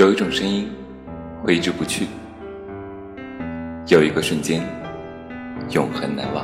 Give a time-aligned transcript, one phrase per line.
[0.00, 0.66] 有一种声音
[1.44, 2.06] 挥之不去，
[3.88, 4.62] 有一个瞬间
[5.72, 6.42] 永恒难忘。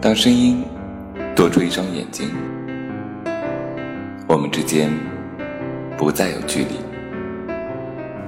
[0.00, 0.64] 当声音
[1.36, 2.30] 多出一双眼睛，
[4.26, 4.90] 我们之间
[5.98, 6.76] 不再有距离。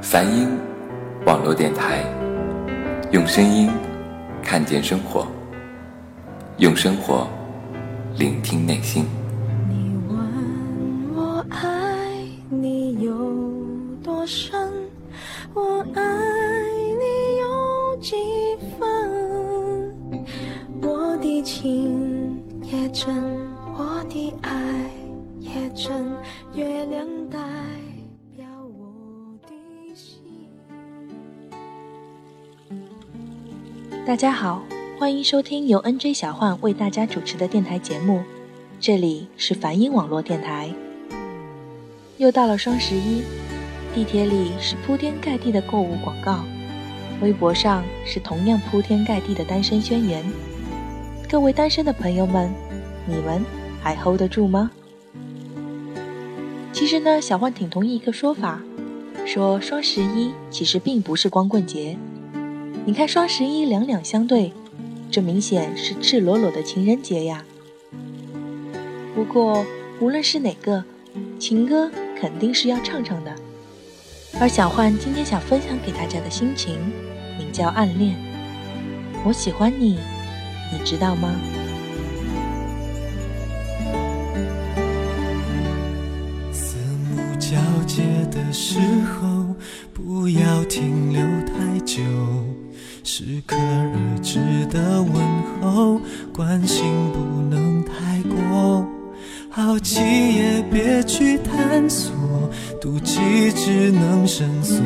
[0.02, 0.46] 梵音
[1.24, 2.04] 网络电台，
[3.10, 3.70] 用声音
[4.42, 5.26] 看见生活，
[6.58, 7.26] 用生活
[8.18, 9.06] 聆听内心。
[12.48, 13.12] 你有
[14.04, 14.70] 多深，
[15.52, 16.02] 我爱
[16.96, 18.14] 你有几
[18.78, 19.92] 分？
[20.80, 23.12] 我的情也真，
[23.76, 24.88] 我的爱
[25.40, 26.06] 也真，
[26.54, 27.40] 月亮代
[28.36, 28.46] 表
[28.78, 30.22] 我的心。
[34.06, 34.62] 大家好，
[35.00, 38.22] 欢迎收听由 NJ 小幻为大家主持的电台节目，
[38.78, 40.72] 这里是梵音网络电台。
[42.18, 43.22] 又到了双十一，
[43.94, 46.46] 地铁里是铺天盖地的购物广告，
[47.20, 50.24] 微博上是同样铺天盖地的单身宣言。
[51.28, 52.50] 各位单身的朋友们，
[53.06, 53.44] 你们
[53.82, 54.70] 还 hold 得住吗？
[56.72, 58.62] 其实呢，小幻挺同意一个说法，
[59.26, 61.98] 说双十一其实并不是光棍节。
[62.86, 64.54] 你看双十一两两相对，
[65.10, 67.44] 这明显是赤裸裸的情人节呀。
[69.14, 69.66] 不过
[70.00, 70.84] 无论是哪个，
[71.38, 73.34] 情歌肯定是要唱唱的。
[74.40, 76.78] 而小焕今天想分享给大家的心情，
[77.38, 78.16] 名叫暗恋。
[79.24, 79.98] 我喜欢你，
[80.72, 81.34] 你知道吗？
[86.52, 87.56] 四目交
[87.86, 89.54] 接的时候，
[89.94, 92.02] 不要停留太久。
[93.02, 95.14] 适可而止的问
[95.62, 96.00] 候，
[96.34, 98.95] 关心不能太过。
[99.56, 102.12] 好奇也别去探索，
[102.78, 104.84] 妒忌只能深锁。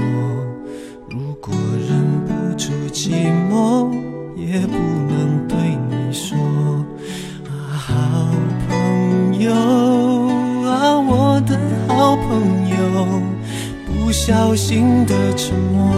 [1.10, 1.52] 如果
[1.88, 3.10] 忍不住寂
[3.50, 3.90] 寞，
[4.36, 5.58] 也不能对
[5.88, 6.38] 你说。
[7.48, 8.30] 啊，好
[8.68, 11.58] 朋友啊，我的
[11.88, 13.20] 好朋友，
[13.88, 15.90] 不小心的沉默。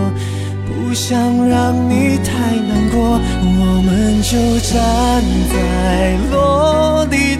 [0.65, 5.22] 不想让你太难过，我们就站
[5.53, 7.37] 在落地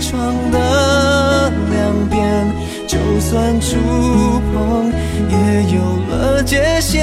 [3.32, 3.78] 算触
[4.53, 4.93] 碰
[5.31, 5.34] 也
[5.75, 7.00] 有了界限。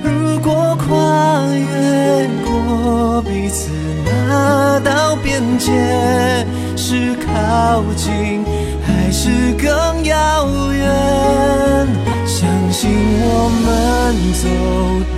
[0.00, 3.68] 如果跨越过彼此
[4.04, 6.46] 那道边界，
[6.76, 8.44] 是靠近
[8.86, 11.88] 还是更遥远？
[12.24, 12.88] 相信
[13.18, 14.46] 我们走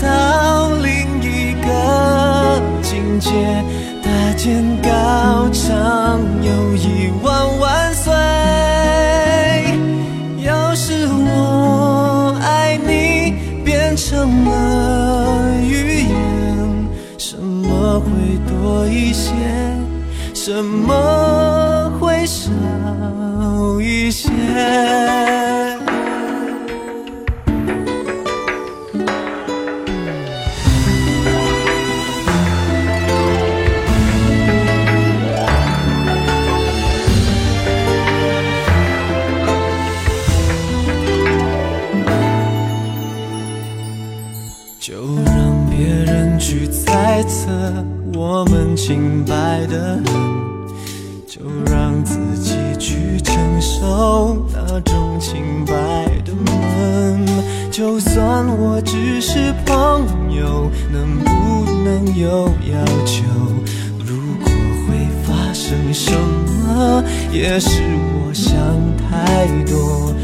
[0.01, 0.89] 到另
[1.21, 1.69] 一个
[2.81, 3.29] 境界，
[4.03, 6.23] 搭建高墙，
[18.91, 19.33] 一些？
[20.35, 22.51] 什么会少
[23.81, 24.29] 一些？
[48.89, 50.15] 清白的很，
[51.27, 55.75] 就让自己去承受那种清白
[56.25, 57.27] 的闷。
[57.71, 63.25] 就算我只是朋友，能不能有要求？
[64.07, 64.51] 如果
[64.87, 66.11] 会发生什
[66.67, 67.83] 么，也是
[68.15, 68.57] 我想
[68.97, 70.15] 太多。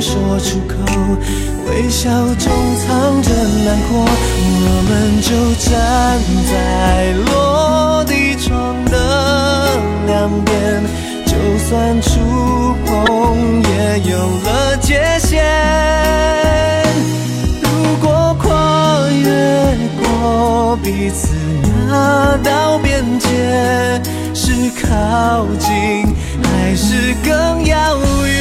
[0.00, 0.74] 说出口，
[1.68, 3.30] 微笑中藏着
[3.64, 4.06] 难过。
[4.60, 5.28] 我们就
[5.58, 5.68] 站
[6.50, 6.52] 在
[7.26, 8.96] 落地窗的
[10.06, 10.84] 两边，
[11.26, 11.32] 就
[11.68, 12.08] 算触
[12.86, 13.70] 碰也
[14.10, 15.44] 有了界限。
[17.60, 17.66] 如
[18.00, 18.06] 果
[18.40, 18.46] 跨
[19.10, 19.26] 越
[20.00, 21.28] 过彼此
[21.88, 23.26] 那道边界，
[24.32, 25.66] 是靠近
[26.44, 28.37] 还是更遥远？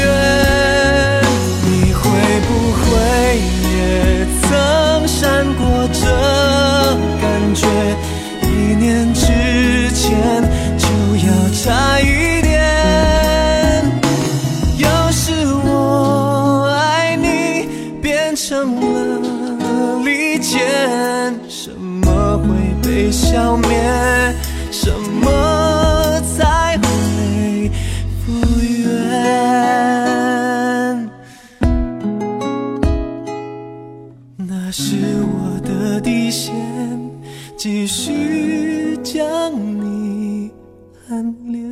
[37.57, 39.51] 继续将
[39.81, 40.51] 你
[41.09, 41.67] 暗恋。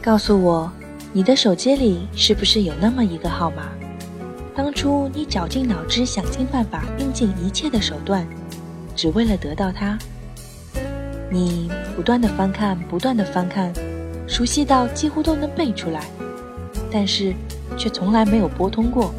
[0.00, 0.72] 告诉我，
[1.10, 3.62] 你的手机里是不是有那么一个号码？
[4.54, 8.26] 当初你绞尽脑汁，想尽办法，用尽一切的手段，
[8.94, 9.98] 只为了得到它。
[11.30, 13.72] 你不断的翻看，不断的翻看，
[14.26, 16.04] 熟悉到几乎都能背出来，
[16.90, 17.34] 但是
[17.78, 19.14] 却从来没有拨通过。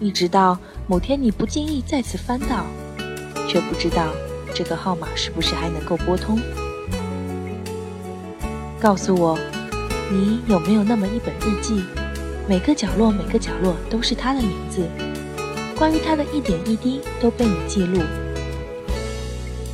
[0.00, 2.66] 一直到某天你不经意再次翻到，
[3.48, 4.08] 却不知道
[4.52, 6.36] 这个号码是不是还能够拨通。
[8.80, 9.38] 告诉我。
[10.14, 11.82] 你有没有那么一本日记？
[12.48, 14.88] 每个角落，每个角落都是他的名字，
[15.76, 18.00] 关于他的一点一滴都被你记录。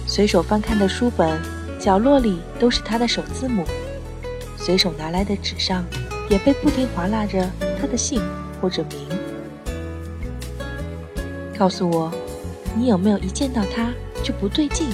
[0.07, 1.39] 随手翻看的书本，
[1.79, 3.65] 角落里都是他的首字母；
[4.57, 5.85] 随手拿来的纸上，
[6.31, 7.47] 也被不停划拉着
[7.79, 8.23] 他的姓
[8.63, 8.99] 或者名。
[11.59, 12.11] 告诉我，
[12.75, 13.93] 你有没有一见到他
[14.23, 14.89] 就不对劲，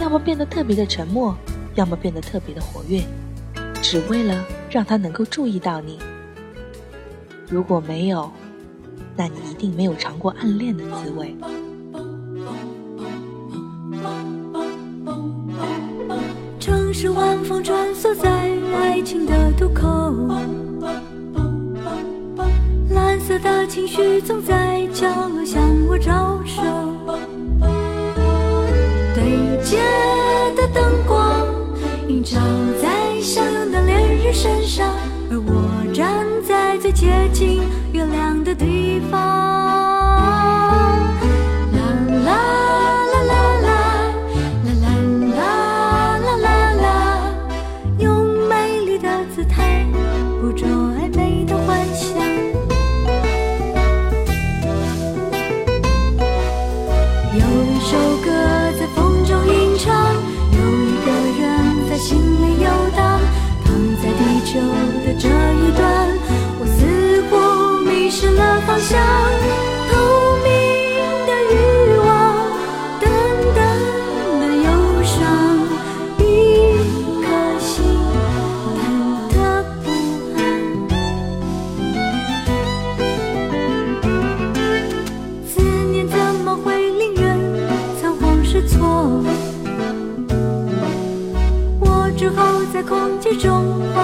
[0.00, 1.36] 要么变得特别的沉默，
[1.74, 3.02] 要么变得特别的活跃？
[3.82, 4.42] 只为了
[4.72, 5.98] 让他能够注意到你。
[7.46, 8.32] 如果没有，
[9.14, 11.36] 那你一定没有尝过暗恋的滋味。
[16.58, 18.30] 城市晚风穿梭在
[18.74, 19.86] 爱情的渡口，
[22.90, 26.62] 蓝色的情绪总在角落向我招手，
[29.14, 29.76] 对街
[30.56, 31.46] 的灯光
[32.08, 32.40] 映照
[32.80, 32.90] 在。
[34.32, 34.88] 身上，
[35.30, 37.62] 而我站在最接近
[37.92, 39.51] 月亮的地方。
[68.82, 69.00] 像
[69.88, 69.92] 透
[70.42, 70.46] 明
[71.24, 71.54] 的欲
[71.98, 72.04] 望，
[73.00, 73.02] 淡
[73.54, 73.58] 淡
[74.40, 74.66] 的忧
[75.04, 75.16] 伤，
[76.18, 76.20] 一
[77.22, 77.24] 颗
[77.60, 77.70] 心，
[79.30, 79.36] 他的
[79.82, 79.86] 不
[80.36, 80.36] 安，
[85.46, 85.52] 思
[85.92, 86.12] 念怎
[86.44, 87.22] 么会令人
[88.00, 89.22] 仓皇失措？
[91.78, 94.01] 我只好在空间中。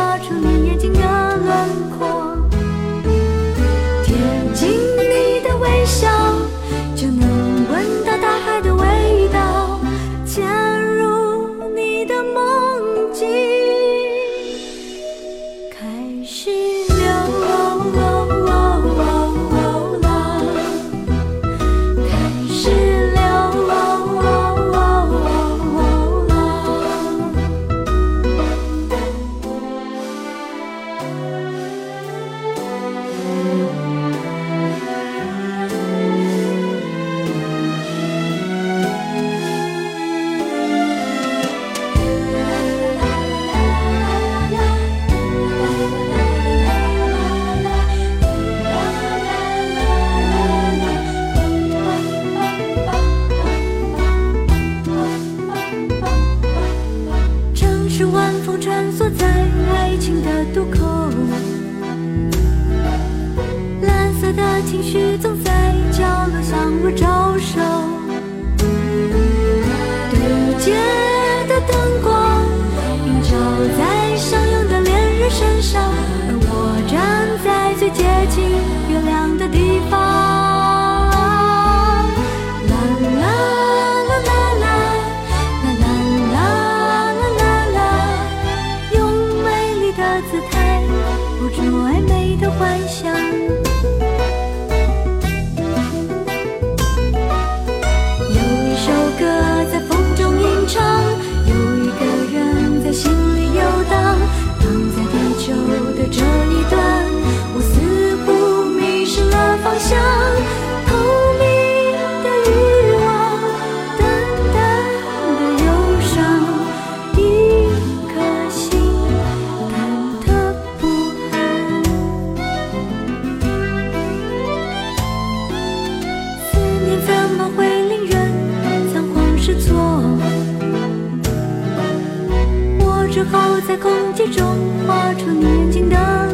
[133.81, 134.45] 空气中
[134.87, 136.28] 画出宁静的。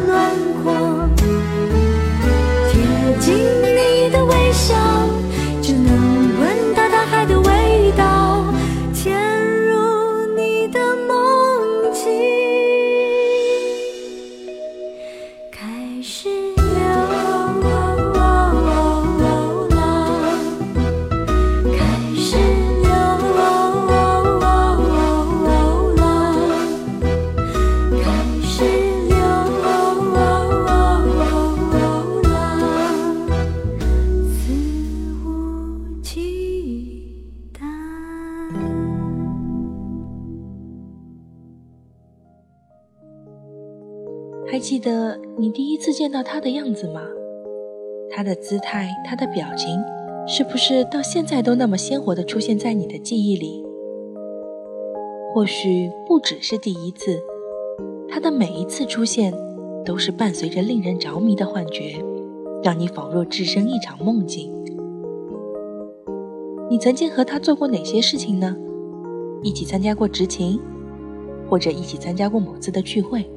[44.55, 47.01] 还记得你第一次见到他的样子吗？
[48.09, 49.67] 他的姿态，他的表情，
[50.25, 53.61] 是不是到现在都那么鲜活地出现在你的记忆里？
[55.33, 57.21] 或许不只是第一次，
[58.07, 59.33] 他的每一次出现，
[59.83, 62.01] 都是伴随着令人着迷的幻觉，
[62.63, 64.49] 让你仿若置身一场梦境。
[66.69, 68.55] 你曾经和他做过哪些事情呢？
[69.43, 70.57] 一起参加过执勤，
[71.49, 73.29] 或者一起参加过某次的聚会？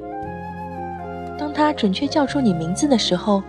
[1.39, 3.41] 当他准确叫出你名字的时候，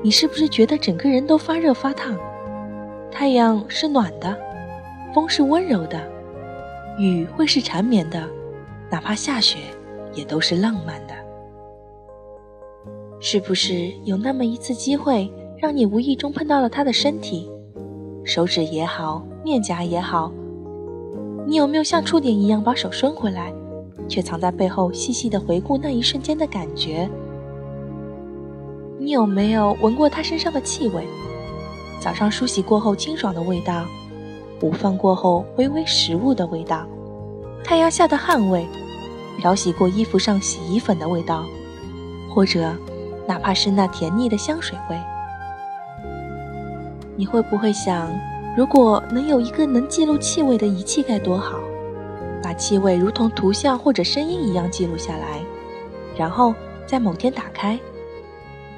[0.00, 2.16] 你是不是觉得整个人都发热发烫？
[3.10, 4.34] 太阳是暖的，
[5.12, 6.00] 风是温柔的，
[6.98, 8.24] 雨会是缠绵的，
[8.88, 9.58] 哪怕下雪
[10.14, 11.14] 也都是浪漫的。
[13.18, 17.50] 是不是有那么一次机会，让你无意中碰到了他的身体，
[18.24, 20.32] 手指也好，面颊也好，
[21.44, 23.52] 你有没有像触电一样把手伸回来，
[24.08, 27.10] 却藏在背后细细的回顾那一瞬间的感觉？
[29.02, 31.04] 你有没有闻过他身上的气味？
[31.98, 33.84] 早上梳洗过后清爽的味道，
[34.60, 36.86] 午饭过后微微食物的味道，
[37.64, 38.64] 太阳下的汗味，
[39.38, 41.44] 漂洗过衣服上洗衣粉的味道，
[42.32, 42.72] 或者
[43.26, 44.96] 哪怕是那甜腻的香水味。
[47.16, 48.08] 你会不会想，
[48.56, 51.58] 如果能有一个能记录气味的仪器该多好？
[52.40, 55.40] 把气味如同图像或者声音一样记录下来，
[56.16, 56.54] 然后
[56.86, 57.76] 在某天打开。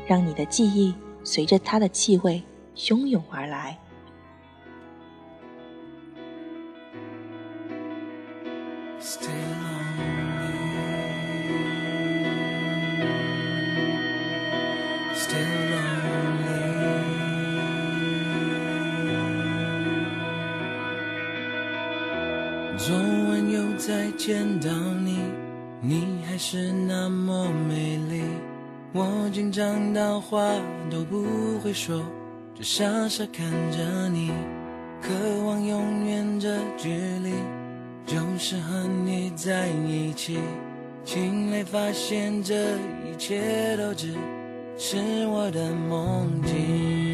[0.06, 2.42] 让你的记忆随着它的气味
[2.76, 3.78] 汹涌而来。
[22.76, 24.68] 昨晚又再见到
[25.02, 25.18] 你，
[25.80, 28.22] 你还是那么美丽。
[28.96, 30.40] 我紧张到话
[30.88, 32.00] 都不会说，
[32.54, 34.30] 只傻傻看着你，
[35.02, 35.08] 渴
[35.44, 37.32] 望永远这距离，
[38.06, 40.38] 就是和你在一起。
[41.04, 44.14] 醒来发现这一切都只
[44.78, 44.96] 是
[45.26, 47.13] 我的梦境。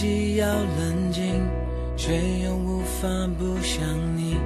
[0.00, 1.42] 己要冷静，
[1.94, 3.06] 却又无法
[3.38, 3.84] 不想
[4.16, 4.38] 你。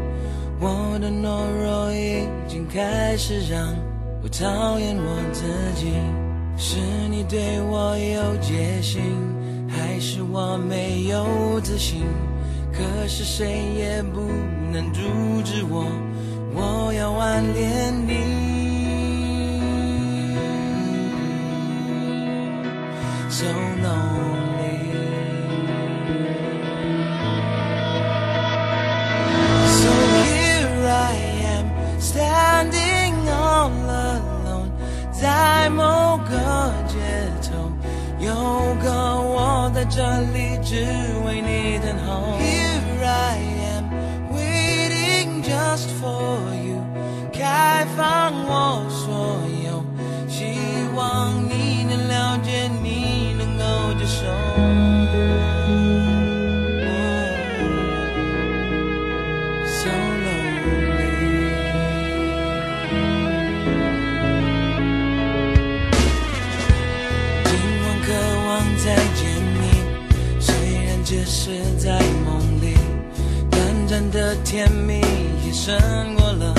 [0.59, 3.73] 我的懦弱已经开始让
[4.21, 5.45] 我讨厌我自
[5.77, 5.93] 己。
[6.57, 9.01] 是你对我有戒心，
[9.69, 12.03] 还是我没有自信？
[12.73, 13.47] 可是谁
[13.79, 14.23] 也不
[14.73, 15.03] 能阻
[15.45, 15.87] 止我，
[16.53, 18.45] 我要挽恋你。
[23.31, 23.47] So
[23.85, 24.34] long.
[39.91, 40.75] 这里只
[41.27, 42.39] 为你等候。
[42.41, 43.39] Here I
[43.77, 43.85] am
[44.33, 46.81] waiting just for you，
[47.33, 49.85] 开放我所有，
[50.29, 50.57] 希
[50.97, 54.94] 望你能了解，你能够接受。
[74.15, 75.01] 的甜蜜
[75.45, 75.77] 也胜
[76.15, 76.55] 过了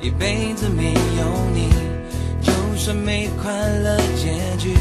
[0.00, 1.68] 一辈子没有你。
[2.40, 4.72] 就算没快乐结局，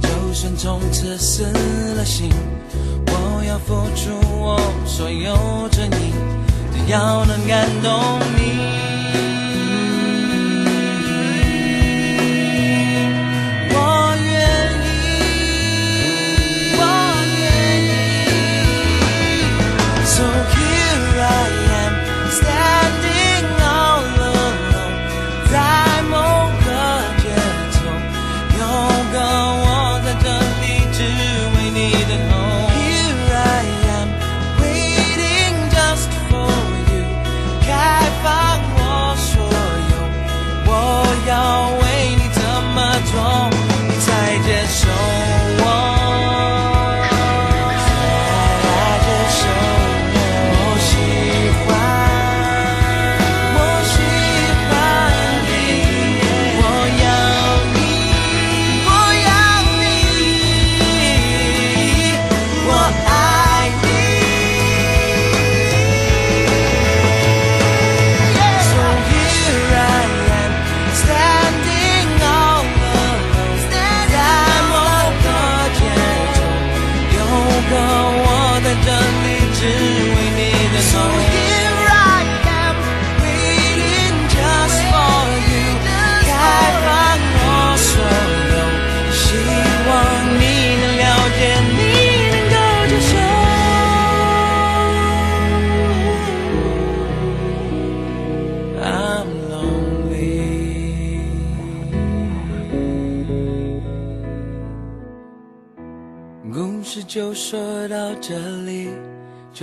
[0.00, 1.44] 就算从此死
[1.96, 2.28] 了心，
[3.06, 6.12] 我要付出我所有真意，
[6.72, 8.73] 只要能感动你。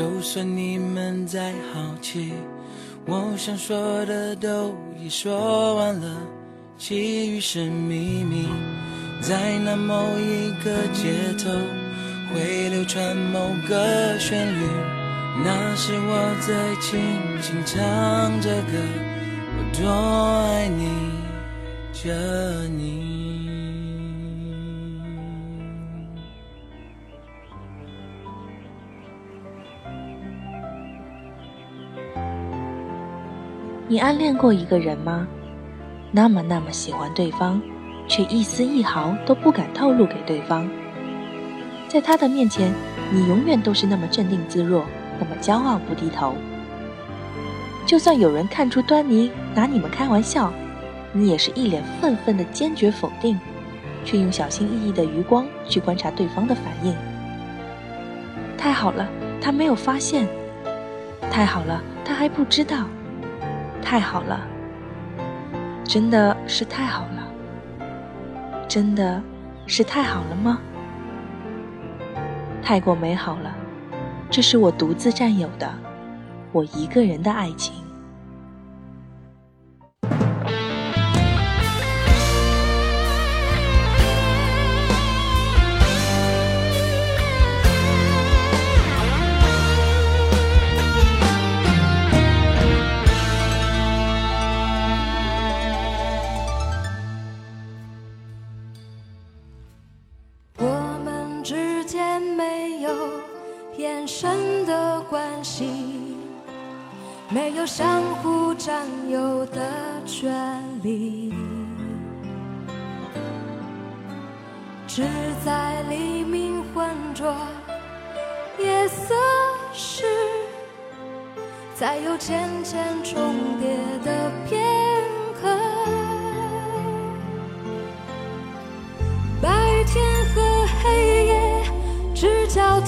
[0.01, 2.33] 就算你们再好奇，
[3.05, 6.17] 我想说的都已说完了，
[6.75, 8.47] 其余是秘密。
[9.21, 11.51] 在那某一个街头，
[12.33, 14.65] 会流传某个旋律，
[15.45, 16.99] 那是我在轻
[17.39, 18.71] 轻唱着歌，
[19.55, 19.87] 我多
[20.47, 20.89] 爱你
[21.93, 23.10] 着你。
[33.91, 35.27] 你暗恋过一个人吗？
[36.11, 37.61] 那么那么喜欢对方，
[38.07, 40.65] 却一丝一毫都不敢透露给对方。
[41.89, 42.73] 在他的面前，
[43.11, 44.85] 你永远都是那么镇定自若，
[45.19, 46.33] 那么骄傲不低头。
[47.85, 50.53] 就算有人看出端倪，拿你们开玩笑，
[51.11, 53.37] 你也是一脸愤愤的坚决否定，
[54.05, 56.95] 却用小心翼翼的余光去观察对方的反应。
[58.57, 59.09] 太好了，
[59.41, 60.25] 他没有发现；
[61.29, 62.85] 太好了，他还不知道。
[63.81, 64.39] 太好了，
[65.83, 67.87] 真的是太好了，
[68.67, 69.21] 真的
[69.65, 70.59] 是太好了吗？
[72.61, 73.53] 太过美好了，
[74.29, 75.69] 这是我独自占有的，
[76.51, 77.80] 我一个人的爱情。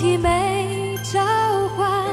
[0.04, 1.22] 只交替，没交
[1.78, 2.04] 换。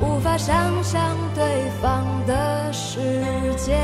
[0.00, 2.98] 无法想象对方的世
[3.56, 3.76] 界，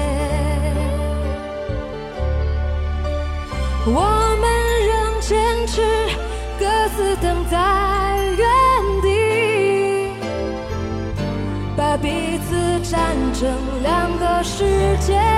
[3.86, 4.50] 我们
[4.88, 5.80] 仍坚持
[6.58, 6.66] 各
[6.96, 7.56] 自等在
[8.36, 8.46] 原
[9.00, 9.06] 地，
[11.76, 12.98] 把彼此站
[13.32, 13.48] 成
[13.82, 15.31] 两个世界。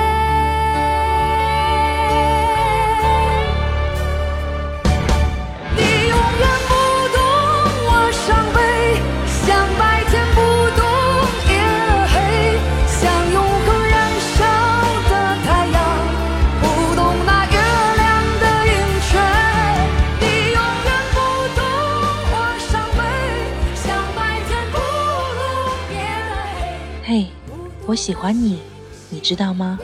[27.94, 28.60] 我喜欢你，
[29.08, 29.78] 你知道吗？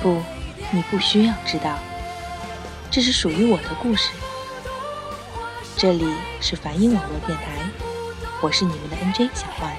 [0.00, 0.22] 不，
[0.70, 1.76] 你不需要知道。
[2.92, 4.10] 这是属于我的故事。
[5.76, 6.06] 这里
[6.40, 7.68] 是梵音网络电台，
[8.40, 9.76] 我是你们的 NJ 小幻。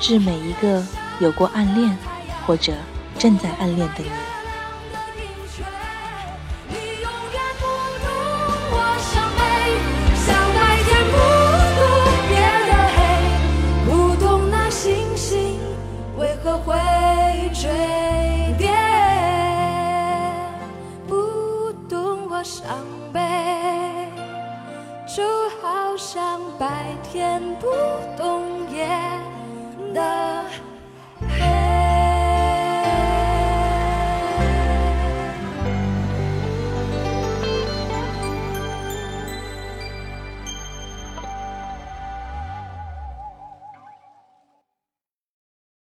[0.00, 0.82] 致每一个
[1.20, 1.98] 有过暗恋
[2.46, 2.72] 或者
[3.18, 4.27] 正在暗恋的你。